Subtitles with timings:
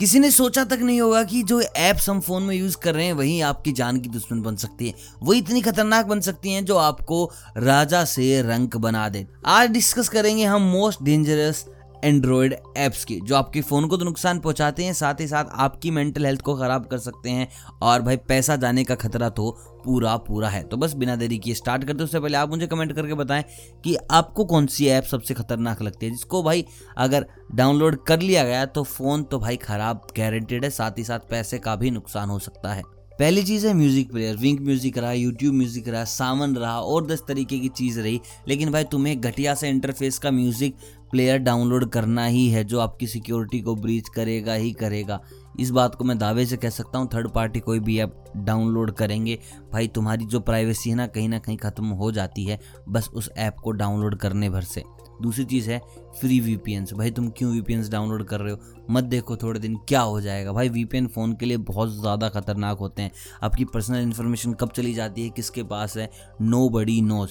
[0.00, 3.06] किसी ने सोचा तक नहीं होगा कि जो ऐप्स हम फ़ोन में यूज़ कर रहे
[3.06, 6.64] हैं, वही आपकी जान की दुश्मन बन सकती है। वही इतनी खतरनाक बन सकती हैं
[6.64, 11.64] जो आपको राजा से रंक बना दे। आज डिस्कस करेंगे हम मोस्ट डेंजरस
[12.04, 15.90] एंड्रॉयड ऐप्स की, जो आपके फ़ोन को तो नुकसान पहुंचाते हैं, साथ ही साथ आपकी
[15.90, 17.48] मेंटल हेल्थ को ख़राब कर सकते हैं,
[17.82, 19.50] और भाई पैसा जाने का खतरा तो
[19.84, 22.92] पूरा पूरा है। तो बस बिना देरी किए स्टार्ट करते उससे पहले आप मुझे कमेंट
[22.92, 23.44] करके बताएँ
[23.84, 26.64] कि आपको कौन सी ऐप सबसे खतरनाक लगती है, जिसको भाई
[26.98, 31.30] अगर डाउनलोड कर लिया गया तो फ़ोन तो भाई ख़राब गारंटेड है, साथ ही साथ
[31.30, 32.82] पैसे का भी नुकसान हो सकता है।
[33.20, 37.22] पहली चीज़ है म्यूज़िक प्लेयर विंक म्यूज़िक रहा यूट्यूब म्यूज़िक रहा, सावन रहा, और दस
[37.28, 40.76] तरीके की चीज़ रही। लेकिन भाई, तुम्हें घटिया से इंटरफेस का म्यूज़िक
[41.10, 45.20] प्लेयर डाउनलोड करना ही है, जो आपकी सिक्योरिटी को ब्रीच करेगा, ही करेगा।
[45.60, 48.90] इस बात को मैं दावे से कह सकता हूँ थर्ड पार्टी कोई भी ऐप डाउनलोड
[48.90, 49.38] करेंगे।
[49.72, 53.30] भाई, तुम्हारी जो प्राइवेसी है ना, कहीं ना कहीं ख़त्म हो जाती है, बस उस
[53.36, 54.82] ऐप को डाउनलोड करने भर से।
[55.22, 55.78] दूसरी चीज़ है
[56.20, 58.58] फ्री वीपीएन भाई, तुम क्यों वीपीएन डाउनलोड कर रहे हो?
[58.90, 62.78] मत देखो थोड़े दिन, क्या हो जाएगा। भाई वीपीएन फ़ोन के लिए बहुत ज़्यादा खतरनाक
[62.78, 66.10] होते हैं। आपकी पर्सनल इन्फॉर्मेशन कब चली जाती है, किसके पास है?
[66.40, 67.30] नो बडी नोज़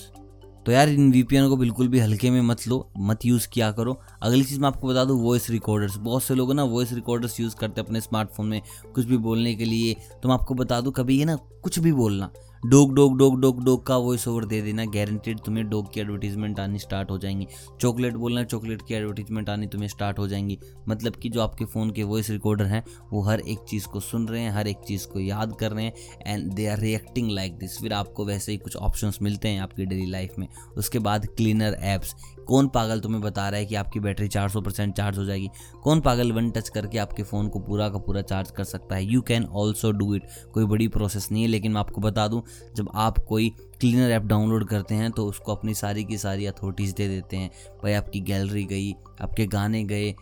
[0.66, 3.98] तो यार इन वीपीएन को बिल्कुल भी हल्के में मत लो, मत यूज़ किया करो।
[4.22, 7.56] अगली चीज़ मैं आपको बता दूँ वॉइस रिकॉर्डर्स बहुत से लोग ना वॉइस रिकॉर्डर्स यूज़
[7.56, 8.62] करते हैं अपने स्मार्टफ़ोन में
[8.96, 11.94] कुछ भी बोलने के लिए। तो मैं आपको बता दूँ, कभी ये ना कुछ भी
[11.94, 12.32] बोलना
[12.66, 16.60] dog dog dog dog dog का वॉइस ओवर दे देना। गारंटेड तुम्हें डोग की एडवर्टीजमेंट
[16.60, 17.48] आनी स्टार्ट हो जाएँगी।
[17.82, 21.92] चॉकलेट बोलना चॉकलेट की एडवर्टीजमेंट आनी तुम्हें स्टार्ट हो जाएँगी। मतलब कि जो आपके फ़ोन
[21.92, 25.08] के वॉइस रिकॉर्डर हैं, वो हर एक चीज़ को सुन रहे हैं, हर एक चीज़
[25.08, 25.94] को याद कर रहे हैं
[26.28, 29.86] and they are reacting like this फिर आपको वैसे ही कुछ ऑप्शन मिलते हैं आपकी
[29.86, 32.16] डेली लाइफ में। उसके बाद क्लीनर ऐप्स
[32.50, 35.50] कौन पागल तुम्हें बता रहा है कि आपकी बैटरी 400 परसेंट चार्ज हो जाएगी?
[35.84, 39.04] कौन पागल वन टच करके आपके फ़ोन को पूरा का पूरा चार्ज कर सकता है?
[39.04, 42.42] You can also do it कोई बड़ी प्रोसेस नहीं है, लेकिन मैं आपको बता दूँ,
[42.76, 46.94] जब आप कोई क्लीनर ऐप डाउनलोड करते हैं तो उसको अपनी सारी की सारी अथॉरिटीज़
[46.96, 47.52] दे देते हैं।
[47.84, 50.14] भाई, आपकी गैलरी गई, आपके गाने गए,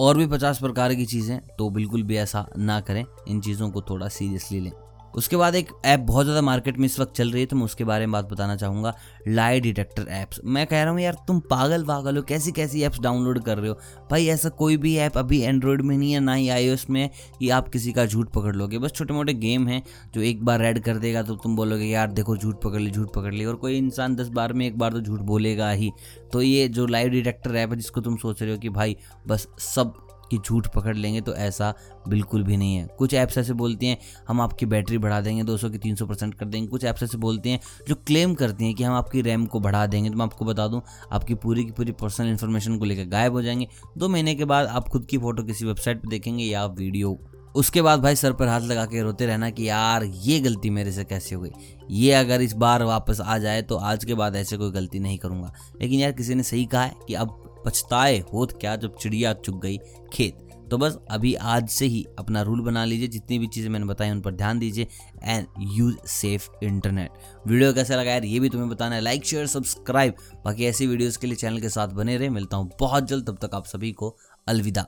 [0.00, 3.82] और भी पचास प्रकार की चीज़ें तो बिल्कुल भी ऐसा ना करें। इन चीज़ों को
[3.82, 4.72] थोड़ा सीरियसली लें।
[5.14, 7.64] उसके बाद एक ऐप बहुत ज़्यादा मार्केट में इस वक्त चल रही है तो मैं
[7.64, 8.94] उसके बारे में बात बताना चाहूँगा
[9.28, 13.00] लाई डिटेक्टर ऐप्स मैं कह रहा हूँ, यार, तुम पागल पागल हो कैसी कैसी ऐप्स
[13.00, 13.78] डाउनलोड कर रहे हो?
[14.10, 17.50] भाई, ऐसा कोई भी ऐप अभी एंड्रॉयड में नहीं है, ना ही आई में कि
[17.50, 19.82] आप किसी का झूठ पकड़ लोगे। बस छोटे मोटे गेम हैं,
[20.14, 23.12] जो एक बार ऐड कर देगा तो तुम बोलोगे, यार, देखो, झूठ पकड़ ली, झूठ
[23.14, 25.90] पकड़ ली। और कोई इंसान दस बार में एक बार तो झूठ बोलेगा ही।
[26.32, 28.96] तो ये जो लाइव डिटेक्टर ऐप है, जिसको तुम सोच रहे हो कि भाई,
[29.26, 29.94] बस सब
[30.34, 31.74] कि झूठ पकड़ लेंगे तो ऐसा
[32.08, 35.70] बिल्कुल भी नहीं है। कुछ ऐप्स ऐसे बोलती हैं, हम आपकी बैटरी बढ़ा देंगे 200
[35.70, 38.84] की 300 परसेंट कर देंगे। कुछ ऐप्स ऐसे बोलती हैं, जो क्लेम करती हैं कि
[38.84, 41.92] हम आपकी रैम को बढ़ा देंगे। तो मैं आपको बता दूँ, आपकी पूरी की पूरी
[41.92, 43.68] पर्सनल इन्फॉर्मेशन को लेकर गायब हो जाएँगे।
[43.98, 47.20] दो महीने के बाद आप खुद की फ़ोटो किसी वेबसाइट पर देखेंगे या वीडियो
[47.54, 50.92] उसके बाद भाई सर पर हाथ लगा के रोते रहना कि यार, ये गलती मेरे
[50.92, 51.50] से कैसे हो गई?
[51.90, 55.18] ये अगर इस बार वापस आ जाए तो आज के बाद ऐसे कोई गलती नहीं
[55.18, 55.52] करूँगा।
[55.82, 59.60] लेकिन यार, किसी ने सही कहा है कि अब पछताए होत क्या जब चिड़िया चुग
[59.62, 59.78] गई
[60.12, 60.38] खेत?
[60.70, 64.10] तो बस अभी आज से ही अपना रूल बना लीजिए, जितनी भी चीज़ें मैंने बताई
[64.10, 64.86] उन पर ध्यान दीजिए
[65.22, 69.46] and use safe internet video कैसा लगा यार, ये भी तुम्हें बताना है। लाइक शेयर
[69.46, 70.14] सब्सक्राइब
[70.44, 73.38] बाकी ऐसी वीडियोज़ के लिए चैनल के साथ बने रहे। मिलता हूँ बहुत जल्द, तब
[73.42, 74.86] तक आप सभी को अलविदा।